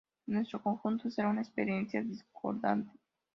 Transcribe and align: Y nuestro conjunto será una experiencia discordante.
Y 0.25 0.31
nuestro 0.31 0.63
conjunto 0.63 1.11
será 1.11 1.29
una 1.29 1.41
experiencia 1.41 2.01
discordante. 2.01 2.89